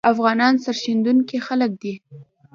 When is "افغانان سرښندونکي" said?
0.11-1.37